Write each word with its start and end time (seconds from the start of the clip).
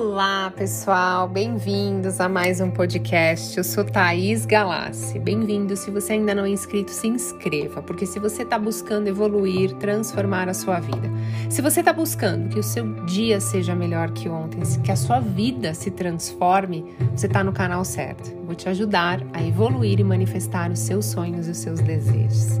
Olá, 0.00 0.52
pessoal, 0.56 1.28
bem-vindos 1.28 2.20
a 2.20 2.28
mais 2.28 2.60
um 2.60 2.70
podcast. 2.70 3.58
Eu 3.58 3.64
sou 3.64 3.82
Thaís 3.82 4.46
Galassi. 4.46 5.18
Bem-vindo. 5.18 5.76
Se 5.76 5.90
você 5.90 6.12
ainda 6.12 6.36
não 6.36 6.44
é 6.44 6.50
inscrito, 6.50 6.92
se 6.92 7.08
inscreva, 7.08 7.82
porque 7.82 8.06
se 8.06 8.20
você 8.20 8.44
está 8.44 8.56
buscando 8.56 9.08
evoluir, 9.08 9.74
transformar 9.74 10.48
a 10.48 10.54
sua 10.54 10.78
vida, 10.78 11.10
se 11.50 11.60
você 11.60 11.80
está 11.80 11.92
buscando 11.92 12.48
que 12.48 12.60
o 12.60 12.62
seu 12.62 12.94
dia 13.06 13.40
seja 13.40 13.74
melhor 13.74 14.12
que 14.12 14.28
ontem, 14.28 14.60
que 14.84 14.92
a 14.92 14.96
sua 14.96 15.18
vida 15.18 15.74
se 15.74 15.90
transforme, 15.90 16.94
você 17.12 17.26
está 17.26 17.42
no 17.42 17.52
canal 17.52 17.84
certo. 17.84 18.32
Vou 18.46 18.54
te 18.54 18.68
ajudar 18.68 19.20
a 19.32 19.42
evoluir 19.42 19.98
e 19.98 20.04
manifestar 20.04 20.70
os 20.70 20.78
seus 20.78 21.06
sonhos 21.06 21.48
e 21.48 21.50
os 21.50 21.58
seus 21.58 21.80
desejos. 21.80 22.60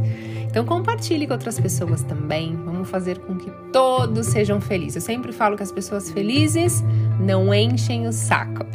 Então 0.50 0.64
compartilhe 0.64 1.26
com 1.26 1.34
outras 1.34 1.60
pessoas 1.60 2.02
também. 2.02 2.56
Vamos 2.64 2.88
fazer 2.88 3.18
com 3.18 3.36
que 3.36 3.50
todos 3.70 4.26
sejam 4.26 4.60
felizes. 4.60 4.96
Eu 4.96 5.02
sempre 5.02 5.30
falo 5.30 5.56
que 5.56 5.62
as 5.62 5.70
pessoas 5.70 6.10
felizes 6.10 6.82
não 7.18 7.52
enchem 7.52 8.06
o 8.06 8.12
saco. 8.12 8.66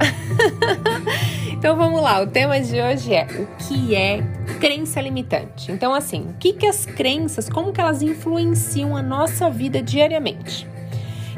então 1.51 1.75
vamos 1.75 2.01
lá, 2.01 2.21
o 2.21 2.27
tema 2.27 2.59
de 2.59 2.81
hoje 2.81 3.13
é 3.13 3.25
o 3.25 3.47
que 3.57 3.95
é 3.95 4.21
crença 4.59 5.01
limitante. 5.01 5.71
Então 5.71 5.93
assim, 5.93 6.27
o 6.29 6.33
que 6.33 6.53
que 6.53 6.65
as 6.65 6.85
crenças, 6.85 7.49
como 7.49 7.71
que 7.71 7.79
elas 7.79 8.01
influenciam 8.01 8.95
a 8.95 9.01
nossa 9.01 9.49
vida 9.49 9.81
diariamente? 9.81 10.72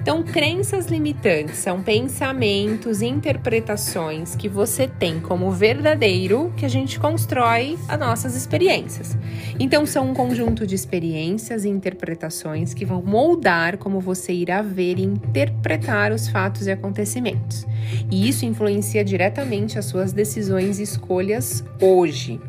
Então, 0.06 0.22
crenças 0.22 0.86
limitantes 0.86 1.58
são 1.58 1.82
pensamentos 1.82 3.02
e 3.02 3.08
interpretações 3.08 4.36
que 4.36 4.48
você 4.48 4.88
tem 4.88 5.20
como 5.20 5.50
verdadeiro 5.50 6.54
que 6.56 6.64
a 6.64 6.68
gente 6.70 7.00
constrói 7.00 7.76
as 7.88 8.00
nossas 8.00 8.36
experiências. 8.36 9.18
Então, 9.60 9.84
são 9.84 10.12
um 10.12 10.14
conjunto 10.14 10.68
de 10.68 10.76
experiências 10.76 11.66
e 11.66 11.70
interpretações 11.70 12.72
que 12.72 12.86
vão 12.86 13.02
moldar 13.02 13.80
como 13.80 14.00
você 14.00 14.32
irá 14.32 14.62
ver 14.62 15.00
e 15.00 15.02
interpretar 15.02 16.12
os 16.12 16.28
fatos 16.28 16.68
e 16.68 16.72
acontecimentos. 16.72 17.66
E 18.10 18.28
isso 18.28 18.46
influencia 18.46 19.04
diretamente 19.04 19.78
as 19.78 19.86
suas 19.86 20.14
decisões 20.14 20.80
e 20.80 20.84
escolhas 20.84 21.64
hoje. 21.80 22.40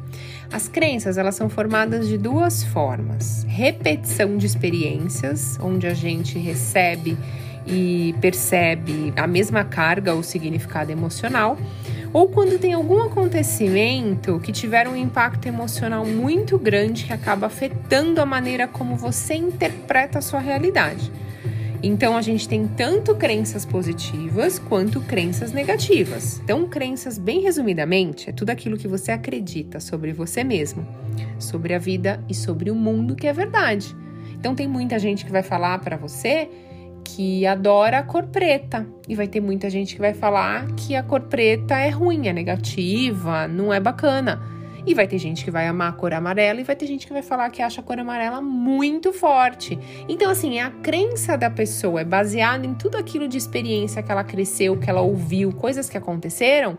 As 0.53 0.69
crenças, 0.69 1.19
elas 1.19 1.35
são 1.35 1.49
formadas 1.49 2.07
de 2.09 2.17
duas 2.17 2.63
formas: 2.65 3.45
repetição 3.49 4.37
de 4.37 4.47
experiências, 4.47 5.59
onde 5.61 5.87
a 5.87 5.95
gente 5.95 6.39
recebe 6.39 7.17
e 7.67 8.15
percebe 8.21 9.13
a 9.17 9.27
mesma 9.27 9.65
carga 9.65 10.15
ou 10.15 10.23
significado 10.23 10.93
emocional, 10.93 11.59
ou 12.13 12.29
quando 12.29 12.59
tem 12.59 12.73
algum 12.73 13.03
acontecimento 13.03 14.39
que 14.41 14.53
tiver 14.53 14.87
um 14.87 14.95
impacto 14.95 15.47
emocional 15.47 16.07
muito 16.07 16.57
grande 16.59 17.05
que 17.05 17.13
acaba 17.13 17.47
afetando 17.47 18.21
a 18.21 18.27
maneira 18.27 18.69
como 18.69 18.95
você 18.95 19.35
interpreta 19.35 20.21
a 20.21 20.23
sua 20.23 20.39
realidade. 20.39 21.11
Então 21.87 22.17
a 22.17 22.21
gente 22.21 22.49
tem 22.49 22.67
tanto 22.67 23.15
crenças 23.15 23.65
positivas 23.65 24.59
quanto 24.59 25.01
crenças 25.01 25.53
negativas. 25.53 26.41
Então, 26.43 26.67
crenças, 26.67 27.17
bem 27.17 27.43
resumidamente, 27.43 28.29
é 28.29 28.33
tudo 28.33 28.51
aquilo 28.51 28.77
que 28.77 28.89
você 28.89 29.13
acredita 29.13 29.79
sobre 29.79 30.13
você 30.13 30.43
mesmo, 30.43 30.85
sobre 31.39 31.75
a 31.75 31.79
vida 31.79 32.21
e 32.29 32.35
sobre 32.35 32.73
o 32.73 32.75
mundo 32.75 33.15
que 33.15 33.29
é 33.29 33.33
verdade. 33.33 33.95
Então 34.37 34.53
tem 34.53 34.67
muita 34.67 34.99
gente 34.99 35.25
que 35.25 35.31
vai 35.31 35.45
falar 35.45 35.79
para 35.79 35.97
você 35.97 36.51
que 37.05 37.47
adora 37.47 38.01
a 38.01 38.03
cor 38.03 38.25
preta. 38.25 38.85
E 39.09 39.15
vai 39.15 39.29
ter 39.29 39.41
muita 39.41 39.71
gente 39.71 39.95
que 39.95 40.01
vai 40.01 40.13
falar 40.13 40.67
que 40.73 40.97
a 40.97 41.05
cor 41.05 41.21
preta 41.21 41.79
é 41.79 41.89
ruim, 41.89 42.27
é 42.27 42.33
negativa, 42.33 43.47
não 43.47 43.73
é 43.73 43.79
bacana. 43.79 44.43
E 44.87 44.95
vai 44.95 45.09
ter 45.09 45.19
gente 45.19 45.45
que 45.45 45.51
vai 45.51 45.67
amar 45.67 45.91
a 45.91 45.93
cor 45.93 46.15
amarela 46.15 46.61
e 46.61 46.65
vai 46.65 46.77
ter 46.77 46.87
gente 46.87 47.07
que 47.07 47.13
vai 47.13 47.23
falar 47.23 47.51
que 47.51 47.61
acha 47.61 47.81
a 47.81 47.85
cor 47.85 47.99
amarela 47.99 48.41
muito 48.41 49.13
forte. 49.13 49.79
Então, 50.09 50.31
assim, 50.31 50.61
a 50.61 50.71
crença 50.71 51.37
da 51.37 51.51
pessoa 51.51 52.01
é 52.01 52.05
baseada 52.05 52.65
em 52.65 52.73
tudo 52.73 52.97
aquilo 52.97 53.27
de 53.27 53.37
experiência 53.37 54.03
que 54.03 54.13
ela 54.13 54.23
cresceu, 54.23 54.79
que 54.79 54.89
ela 54.89 55.01
ouviu, 55.01 55.53
coisas 55.53 55.89
que 55.89 55.99
aconteceram. 55.99 56.79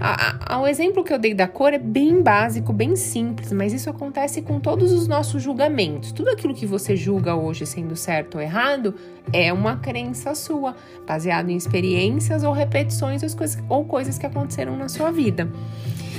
A, 0.00 0.54
a, 0.54 0.60
o 0.60 0.66
exemplo 0.66 1.04
que 1.04 1.12
eu 1.12 1.18
dei 1.18 1.34
da 1.34 1.46
cor 1.46 1.74
é 1.74 1.78
bem 1.78 2.22
básico, 2.22 2.72
bem 2.72 2.96
simples, 2.96 3.52
mas 3.52 3.72
isso 3.72 3.90
acontece 3.90 4.40
com 4.40 4.58
todos 4.58 4.92
os 4.92 5.06
nossos 5.06 5.42
julgamentos. 5.42 6.12
Tudo 6.12 6.30
aquilo 6.30 6.54
que 6.54 6.64
você 6.64 6.96
julga 6.96 7.34
hoje 7.34 7.66
sendo 7.66 7.94
certo 7.94 8.36
ou 8.36 8.40
errado 8.40 8.94
é 9.32 9.52
uma 9.52 9.76
crença 9.76 10.34
sua, 10.34 10.74
baseado 11.06 11.50
em 11.50 11.56
experiências 11.56 12.42
ou 12.42 12.52
repetições 12.52 13.22
coisas, 13.34 13.62
ou 13.68 13.84
coisas 13.84 14.18
que 14.18 14.26
aconteceram 14.26 14.76
na 14.76 14.88
sua 14.88 15.10
vida. 15.10 15.50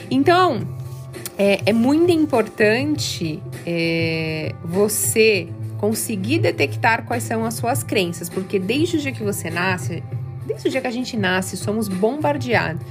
Então, 0.10 0.60
é, 1.38 1.62
é 1.66 1.74
muito 1.74 2.12
importante 2.12 3.42
é, 3.66 4.54
você 4.64 5.48
conseguir 5.78 6.40
detectar 6.40 7.06
quais 7.06 7.24
são 7.24 7.46
as 7.46 7.56
suas 7.56 7.84
crenças, 7.84 8.30
porque 8.30 8.58
desde 8.58 8.98
o 8.98 9.00
dia 9.00 9.12
que 9.12 9.24
você 9.24 9.50
nasce, 9.50 10.02
desde 10.46 10.68
o 10.68 10.72
dia 10.72 10.82
que 10.82 10.88
a 10.88 10.92
gente 10.92 11.18
nasce, 11.18 11.58
somos 11.58 11.88
bombardeados 11.88 12.82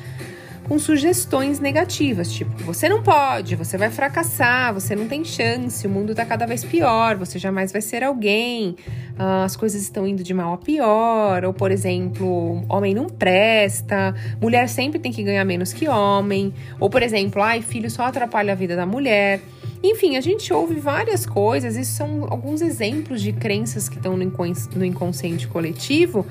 com 0.69 0.79
sugestões 0.79 1.61
negativas, 1.61 2.33
tipo, 2.33 2.51
você 2.65 2.89
não 2.89 3.03
pode, 3.03 3.55
você 3.55 3.77
vai 3.77 3.91
fracassar, 3.91 4.73
você 4.73 4.97
não 4.97 5.07
tem 5.07 5.25
chance, 5.25 5.87
o 5.87 5.91
mundo 5.91 6.15
tá 6.15 6.25
cada 6.25 6.47
vez 6.47 6.65
pior, 6.65 7.17
você 7.17 7.39
jamais 7.39 7.71
vai 7.71 7.83
ser 7.83 8.03
alguém, 8.03 8.77
uh, 9.19 9.45
as 9.45 9.57
coisas 9.57 9.83
estão 9.83 10.07
indo 10.07 10.23
de 10.23 10.33
mal 10.33 10.55
a 10.55 10.59
pior, 10.59 11.45
ou 11.45 11.53
por 11.53 11.71
exemplo, 11.71 12.65
homem 12.69 12.95
não 12.95 13.07
presta, 13.07 14.15
mulher 14.41 14.69
sempre 14.69 14.99
tem 14.99 15.13
que 15.13 15.23
ganhar 15.23 15.45
menos 15.45 15.73
que 15.73 15.87
homem, 15.87 16.53
ou 16.81 16.89
por 16.89 17.03
exemplo, 17.03 17.43
ai, 17.43 17.61
filho 17.61 17.91
só 17.91 18.05
atrapalha 18.05 18.53
a 18.53 18.57
vida 18.57 18.75
da 18.75 18.87
mulher. 18.87 19.41
Enfim, 19.87 20.17
a 20.17 20.21
gente 20.23 20.51
ouve 20.51 20.77
várias 20.77 21.27
coisas, 21.27 21.77
isso 21.77 21.93
são 21.93 22.27
alguns 22.31 22.63
exemplos 22.63 23.21
de 23.21 23.35
crenças 23.35 23.87
que 23.87 23.99
estão 23.99 24.17
no 24.17 24.85
inconsciente 24.85 25.47
coletivo 25.47 26.27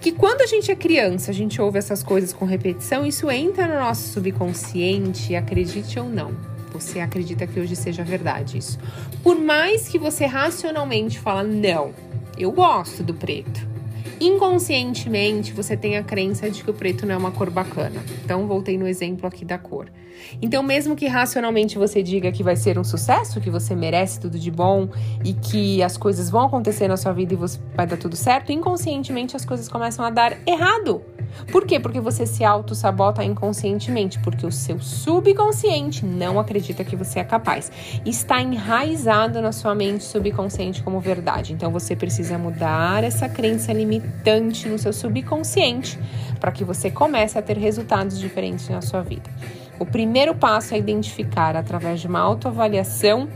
que 0.00 0.10
quando 0.10 0.40
a 0.40 0.46
gente 0.46 0.70
é 0.70 0.74
criança, 0.74 1.30
a 1.30 1.34
gente 1.34 1.60
ouve 1.60 1.78
essas 1.78 2.02
coisas 2.02 2.32
com 2.32 2.46
repetição, 2.46 3.04
isso 3.04 3.30
entra 3.30 3.66
no 3.66 3.74
nosso 3.74 4.08
subconsciente, 4.08 5.36
acredite 5.36 5.98
ou 5.98 6.08
não. 6.08 6.32
Você 6.72 6.98
acredita 6.98 7.46
que 7.46 7.60
hoje 7.60 7.76
seja 7.76 8.02
verdade 8.02 8.56
isso. 8.56 8.78
Por 9.22 9.38
mais 9.38 9.86
que 9.86 9.98
você 9.98 10.24
racionalmente 10.24 11.18
fala, 11.18 11.42
não, 11.42 11.92
eu 12.38 12.50
gosto 12.52 13.02
do 13.02 13.12
preto 13.12 13.73
inconscientemente 14.20 15.52
você 15.52 15.76
tem 15.76 15.96
a 15.96 16.02
crença 16.02 16.50
de 16.50 16.62
que 16.62 16.70
o 16.70 16.74
preto 16.74 17.06
não 17.06 17.14
é 17.14 17.18
uma 17.18 17.30
cor 17.30 17.50
bacana. 17.50 18.02
Então, 18.24 18.46
voltei 18.46 18.78
no 18.78 18.86
exemplo 18.86 19.26
aqui 19.26 19.44
da 19.44 19.58
cor. 19.58 19.90
Então, 20.40 20.62
mesmo 20.62 20.96
que 20.96 21.06
racionalmente 21.06 21.76
você 21.78 22.02
diga 22.02 22.30
que 22.32 22.42
vai 22.42 22.56
ser 22.56 22.78
um 22.78 22.84
sucesso, 22.84 23.40
que 23.40 23.50
você 23.50 23.74
merece 23.74 24.20
tudo 24.20 24.38
de 24.38 24.50
bom 24.50 24.88
e 25.24 25.32
que 25.34 25.82
as 25.82 25.96
coisas 25.96 26.30
vão 26.30 26.46
acontecer 26.46 26.88
na 26.88 26.96
sua 26.96 27.12
vida 27.12 27.34
e 27.34 27.36
você 27.36 27.58
vai 27.74 27.86
dar 27.86 27.96
tudo 27.96 28.16
certo, 28.16 28.52
inconscientemente 28.52 29.36
as 29.36 29.44
coisas 29.44 29.68
começam 29.68 30.04
a 30.04 30.10
dar 30.10 30.38
errado. 30.46 31.02
Por 31.50 31.66
quê? 31.66 31.78
Porque 31.78 32.00
você 32.00 32.26
se 32.26 32.44
auto-sabota 32.44 33.22
inconscientemente, 33.24 34.18
porque 34.20 34.46
o 34.46 34.52
seu 34.52 34.80
subconsciente 34.80 36.04
não 36.04 36.38
acredita 36.38 36.84
que 36.84 36.96
você 36.96 37.20
é 37.20 37.24
capaz. 37.24 37.70
Está 38.04 38.40
enraizado 38.40 39.40
na 39.40 39.52
sua 39.52 39.74
mente 39.74 40.04
subconsciente 40.04 40.82
como 40.82 41.00
verdade. 41.00 41.52
Então 41.52 41.70
você 41.70 41.94
precisa 41.94 42.38
mudar 42.38 43.04
essa 43.04 43.28
crença 43.28 43.72
limitante 43.72 44.68
no 44.68 44.78
seu 44.78 44.92
subconsciente 44.92 45.98
para 46.40 46.52
que 46.52 46.64
você 46.64 46.90
comece 46.90 47.38
a 47.38 47.42
ter 47.42 47.56
resultados 47.56 48.18
diferentes 48.18 48.68
na 48.68 48.80
sua 48.80 49.02
vida. 49.02 49.30
O 49.78 49.84
primeiro 49.84 50.34
passo 50.34 50.74
é 50.74 50.78
identificar 50.78 51.56
através 51.56 52.00
de 52.00 52.06
uma 52.06 52.20
autoavaliação 52.20 53.28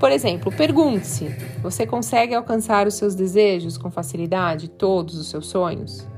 por 0.00 0.10
exemplo, 0.10 0.50
pergunte-se: 0.50 1.28
você 1.62 1.86
consegue 1.86 2.34
alcançar 2.34 2.86
os 2.86 2.94
seus 2.94 3.14
desejos 3.14 3.76
com 3.76 3.90
facilidade, 3.90 4.66
todos 4.66 5.14
os 5.14 5.28
seus 5.28 5.46
sonhos? 5.48 6.08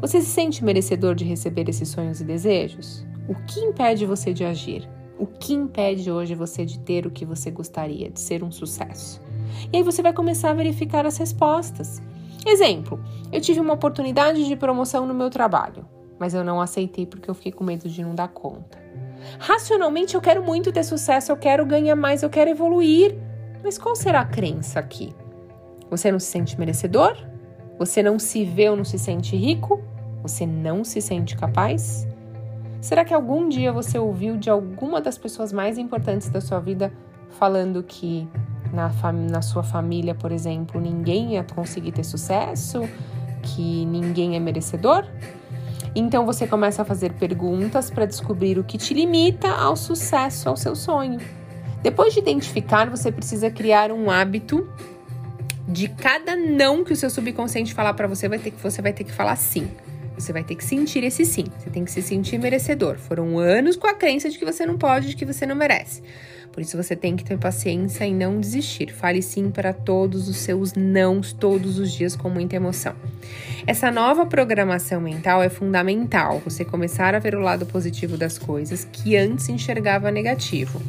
Você 0.00 0.20
se 0.20 0.26
sente 0.26 0.62
merecedor 0.62 1.14
de 1.14 1.24
receber 1.24 1.68
esses 1.68 1.88
sonhos 1.88 2.20
e 2.20 2.24
desejos? 2.24 3.06
O 3.26 3.34
que 3.46 3.60
impede 3.60 4.04
você 4.04 4.32
de 4.32 4.44
agir? 4.44 4.88
O 5.18 5.26
que 5.26 5.54
impede 5.54 6.10
hoje 6.10 6.34
você 6.34 6.66
de 6.66 6.78
ter 6.78 7.06
o 7.06 7.10
que 7.10 7.24
você 7.24 7.50
gostaria, 7.50 8.10
de 8.10 8.20
ser 8.20 8.44
um 8.44 8.50
sucesso? 8.50 9.20
E 9.72 9.78
aí 9.78 9.82
você 9.82 10.02
vai 10.02 10.12
começar 10.12 10.50
a 10.50 10.54
verificar 10.54 11.06
as 11.06 11.16
respostas. 11.16 12.02
Exemplo: 12.46 13.02
eu 13.32 13.40
tive 13.40 13.58
uma 13.58 13.72
oportunidade 13.72 14.46
de 14.46 14.54
promoção 14.54 15.06
no 15.06 15.14
meu 15.14 15.30
trabalho, 15.30 15.86
mas 16.18 16.34
eu 16.34 16.44
não 16.44 16.60
aceitei 16.60 17.06
porque 17.06 17.30
eu 17.30 17.34
fiquei 17.34 17.52
com 17.52 17.64
medo 17.64 17.88
de 17.88 18.02
não 18.02 18.14
dar 18.14 18.28
conta. 18.28 18.78
Racionalmente 19.38 20.14
eu 20.14 20.20
quero 20.20 20.44
muito 20.44 20.70
ter 20.70 20.84
sucesso, 20.84 21.32
eu 21.32 21.36
quero 21.38 21.64
ganhar 21.64 21.96
mais, 21.96 22.22
eu 22.22 22.28
quero 22.28 22.50
evoluir. 22.50 23.16
Mas 23.64 23.78
qual 23.78 23.96
será 23.96 24.20
a 24.20 24.26
crença 24.26 24.78
aqui? 24.78 25.14
Você 25.90 26.12
não 26.12 26.20
se 26.20 26.26
sente 26.26 26.58
merecedor? 26.58 27.16
Você 27.78 28.02
não 28.02 28.18
se 28.18 28.44
vê 28.44 28.70
ou 28.70 28.76
não 28.76 28.84
se 28.84 28.98
sente 28.98 29.36
rico? 29.36 29.82
Você 30.22 30.46
não 30.46 30.82
se 30.82 31.00
sente 31.00 31.36
capaz? 31.36 32.08
Será 32.80 33.04
que 33.04 33.12
algum 33.12 33.48
dia 33.48 33.72
você 33.72 33.98
ouviu 33.98 34.36
de 34.36 34.48
alguma 34.48 35.00
das 35.00 35.18
pessoas 35.18 35.52
mais 35.52 35.76
importantes 35.76 36.28
da 36.28 36.40
sua 36.40 36.58
vida 36.58 36.92
falando 37.30 37.82
que 37.82 38.26
na, 38.72 38.90
na 39.30 39.42
sua 39.42 39.62
família, 39.62 40.14
por 40.14 40.32
exemplo, 40.32 40.80
ninguém 40.80 41.34
ia 41.34 41.44
conseguir 41.44 41.92
ter 41.92 42.04
sucesso? 42.04 42.88
Que 43.42 43.84
ninguém 43.84 44.36
é 44.36 44.40
merecedor? 44.40 45.04
Então 45.94 46.24
você 46.26 46.46
começa 46.46 46.82
a 46.82 46.84
fazer 46.84 47.12
perguntas 47.14 47.90
para 47.90 48.06
descobrir 48.06 48.58
o 48.58 48.64
que 48.64 48.78
te 48.78 48.94
limita 48.94 49.48
ao 49.48 49.76
sucesso, 49.76 50.48
ao 50.48 50.56
seu 50.56 50.74
sonho. 50.74 51.18
Depois 51.82 52.12
de 52.14 52.20
identificar, 52.20 52.88
você 52.90 53.12
precisa 53.12 53.50
criar 53.50 53.92
um 53.92 54.10
hábito 54.10 54.68
de 55.68 55.88
cada 55.88 56.36
não 56.36 56.84
que 56.84 56.92
o 56.92 56.96
seu 56.96 57.10
subconsciente 57.10 57.74
falar 57.74 57.94
para 57.94 58.06
você, 58.06 58.28
vai 58.28 58.38
ter 58.38 58.50
que 58.50 58.62
você 58.62 58.80
vai 58.80 58.92
ter 58.92 59.04
que 59.04 59.12
falar 59.12 59.36
sim. 59.36 59.68
Você 60.16 60.32
vai 60.32 60.42
ter 60.42 60.54
que 60.54 60.64
sentir 60.64 61.04
esse 61.04 61.24
sim. 61.26 61.44
Você 61.58 61.68
tem 61.68 61.84
que 61.84 61.90
se 61.90 62.00
sentir 62.00 62.38
merecedor. 62.38 62.96
Foram 62.96 63.38
anos 63.38 63.76
com 63.76 63.86
a 63.86 63.94
crença 63.94 64.30
de 64.30 64.38
que 64.38 64.44
você 64.44 64.64
não 64.64 64.78
pode, 64.78 65.08
de 65.08 65.16
que 65.16 65.26
você 65.26 65.44
não 65.44 65.54
merece. 65.54 66.02
Por 66.52 66.62
isso 66.62 66.74
você 66.74 66.96
tem 66.96 67.16
que 67.16 67.22
ter 67.22 67.36
paciência 67.36 68.06
e 68.06 68.14
não 68.14 68.40
desistir. 68.40 68.90
Fale 68.90 69.20
sim 69.20 69.50
para 69.50 69.74
todos 69.74 70.26
os 70.26 70.38
seus 70.38 70.72
nãos 70.72 71.34
todos 71.34 71.78
os 71.78 71.92
dias 71.92 72.16
com 72.16 72.30
muita 72.30 72.56
emoção. 72.56 72.94
Essa 73.66 73.90
nova 73.90 74.24
programação 74.24 75.02
mental 75.02 75.42
é 75.42 75.50
fundamental. 75.50 76.40
Você 76.46 76.64
começar 76.64 77.14
a 77.14 77.18
ver 77.18 77.34
o 77.34 77.40
lado 77.40 77.66
positivo 77.66 78.16
das 78.16 78.38
coisas 78.38 78.88
que 78.90 79.18
antes 79.18 79.50
enxergava 79.50 80.10
negativo 80.10 80.80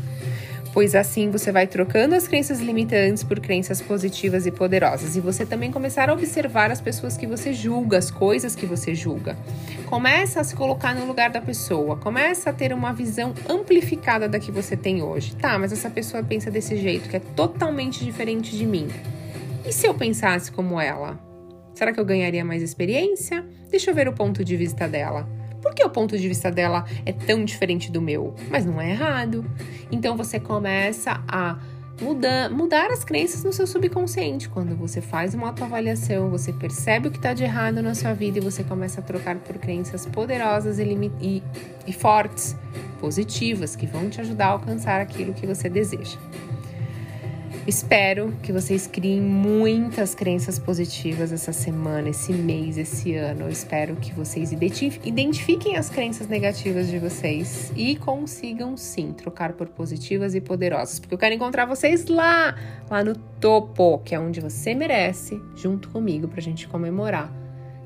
pois 0.78 0.94
assim 0.94 1.32
você 1.32 1.52
vai 1.52 1.66
trocando 1.66 2.14
as 2.14 2.28
crenças 2.28 2.60
limitantes 2.60 3.24
por 3.24 3.40
crenças 3.40 3.82
positivas 3.82 4.46
e 4.46 4.52
poderosas. 4.52 5.16
E 5.16 5.20
você 5.20 5.44
também 5.44 5.72
começar 5.72 6.08
a 6.08 6.14
observar 6.14 6.70
as 6.70 6.80
pessoas 6.80 7.18
que 7.18 7.26
você 7.26 7.52
julga, 7.52 7.98
as 7.98 8.12
coisas 8.12 8.56
que 8.56 8.68
você 8.68 8.94
julga. 8.94 9.36
Começa 9.88 10.40
a 10.40 10.44
se 10.44 10.56
colocar 10.56 10.94
no 10.94 11.08
lugar 11.08 11.32
da 11.32 11.42
pessoa, 11.42 11.98
começa 11.98 12.52
a 12.52 12.54
ter 12.54 12.72
uma 12.74 12.94
visão 12.94 13.34
amplificada 13.50 14.30
da 14.30 14.38
que 14.38 14.52
você 14.52 14.78
tem 14.78 15.02
hoje. 15.02 15.36
Tá, 15.36 15.58
mas 15.58 15.72
essa 15.72 15.90
pessoa 15.90 16.22
pensa 16.22 16.52
desse 16.52 16.78
jeito, 16.78 17.10
que 17.10 17.16
é 17.16 17.22
totalmente 17.36 18.06
diferente 18.06 18.56
de 18.56 18.68
mim. 18.68 18.88
E 19.66 19.74
se 19.74 19.88
eu 19.88 19.96
pensasse 19.96 20.52
como 20.52 20.80
ela? 20.80 21.20
Será 21.74 21.92
que 21.92 22.00
eu 22.00 22.06
ganharia 22.06 22.46
mais 22.46 22.62
experiência? 22.62 23.44
Deixa 23.72 23.90
eu 23.90 23.96
ver 23.96 24.08
o 24.08 24.14
ponto 24.14 24.46
de 24.46 24.56
vista 24.56 24.88
dela. 24.88 25.28
Por 25.68 25.76
que 25.76 25.84
o 25.84 25.90
ponto 25.90 26.18
de 26.18 26.26
vista 26.26 26.50
dela 26.50 26.86
é 27.06 27.12
tão 27.12 27.44
diferente 27.44 27.92
do 27.92 28.02
meu? 28.02 28.34
Mas 28.50 28.66
não 28.66 28.80
é 28.80 28.92
errado. 28.92 29.46
Então 29.92 30.16
você 30.16 30.40
começa 30.40 31.22
a 31.28 31.60
mudar, 32.00 32.50
mudar 32.50 32.90
as 32.90 33.04
crenças 33.04 33.44
no 33.44 33.52
seu 33.52 33.68
subconsciente. 33.68 34.48
Quando 34.48 34.78
você 34.78 35.02
faz 35.02 35.34
uma 35.34 35.48
autoavaliação, 35.48 36.30
você 36.30 36.54
percebe 36.54 37.10
o 37.10 37.12
que 37.12 37.18
está 37.18 37.34
de 37.34 37.44
errado 37.44 37.82
na 37.82 37.94
sua 37.94 38.14
vida 38.14 38.38
e 38.38 38.42
você 38.42 38.64
começa 38.64 39.02
a 39.02 39.04
trocar 39.04 39.36
por 39.40 39.58
crenças 39.58 40.06
poderosas 40.06 40.80
e, 40.80 41.12
e, 41.20 41.44
e 41.86 41.92
fortes, 41.92 42.56
positivas, 43.02 43.76
que 43.76 43.86
vão 43.86 44.10
te 44.10 44.22
ajudar 44.22 44.46
a 44.46 44.52
alcançar 44.52 45.02
aquilo 45.02 45.34
que 45.34 45.46
você 45.46 45.68
deseja. 45.68 46.18
Espero 47.68 48.34
que 48.42 48.54
vocês 48.54 48.88
criem 48.88 49.20
muitas 49.20 50.16
crenças 50.16 50.58
positivas 50.58 51.34
essa 51.34 51.52
semana, 51.52 52.08
esse 52.08 52.32
mês, 52.32 52.78
esse 52.78 53.14
ano. 53.14 53.42
Eu 53.42 53.50
espero 53.50 53.98
que 53.98 54.14
vocês 54.14 54.54
identifiquem 54.54 55.76
as 55.76 55.90
crenças 55.90 56.30
negativas 56.30 56.88
de 56.88 56.98
vocês 56.98 57.74
e 57.76 57.98
consigam 57.98 58.78
sim 58.78 59.12
trocar 59.12 59.52
por 59.52 59.68
positivas 59.68 60.34
e 60.34 60.40
poderosas, 60.40 60.98
porque 60.98 61.14
eu 61.14 61.18
quero 61.18 61.36
encontrar 61.36 61.66
vocês 61.66 62.06
lá, 62.06 62.56
lá 62.90 63.04
no 63.04 63.18
topo, 63.18 64.00
que 64.00 64.16
é 64.16 64.20
onde 64.20 64.40
você 64.40 64.74
merece, 64.74 65.38
junto 65.54 65.90
comigo, 65.90 66.30
pra 66.30 66.40
gente 66.40 66.70
comemorar 66.70 67.30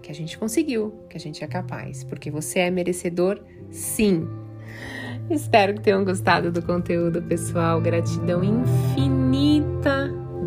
que 0.04 0.12
a 0.12 0.16
gente 0.16 0.38
conseguiu, 0.38 0.94
que 1.10 1.18
a 1.18 1.20
gente 1.20 1.44
é 1.44 1.48
capaz, 1.48 2.04
porque 2.04 2.30
você 2.30 2.60
é 2.60 2.70
merecedor, 2.70 3.42
sim. 3.72 4.28
Espero 5.28 5.74
que 5.74 5.82
tenham 5.82 6.06
gostado 6.06 6.52
do 6.52 6.62
conteúdo, 6.62 7.22
pessoal. 7.22 7.80
Gratidão 7.82 8.44
infinita. 8.44 9.21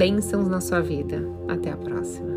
Bênçãos 0.04 0.48
na 0.48 0.60
sua 0.60 0.82
vida. 0.82 1.16
Até 1.48 1.70
a 1.70 1.78
próxima. 1.78 2.33